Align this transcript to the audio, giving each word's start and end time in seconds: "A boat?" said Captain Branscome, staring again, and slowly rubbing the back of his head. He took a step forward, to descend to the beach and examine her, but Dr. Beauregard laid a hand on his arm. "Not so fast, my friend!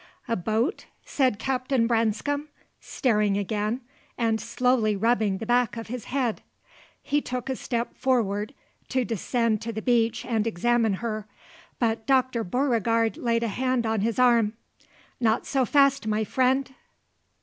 "A 0.27 0.35
boat?" 0.35 0.87
said 1.05 1.37
Captain 1.37 1.85
Branscome, 1.85 2.49
staring 2.79 3.37
again, 3.37 3.81
and 4.17 4.41
slowly 4.41 4.95
rubbing 4.95 5.37
the 5.37 5.45
back 5.45 5.77
of 5.77 5.89
his 5.89 6.05
head. 6.05 6.41
He 7.03 7.21
took 7.21 7.51
a 7.51 7.55
step 7.55 7.95
forward, 7.95 8.55
to 8.89 9.05
descend 9.05 9.61
to 9.61 9.71
the 9.71 9.79
beach 9.83 10.25
and 10.25 10.47
examine 10.47 10.93
her, 11.05 11.27
but 11.77 12.07
Dr. 12.07 12.43
Beauregard 12.43 13.15
laid 13.15 13.43
a 13.43 13.47
hand 13.47 13.85
on 13.85 14.01
his 14.01 14.17
arm. 14.17 14.53
"Not 15.19 15.45
so 15.45 15.65
fast, 15.65 16.07
my 16.07 16.23
friend! 16.23 16.73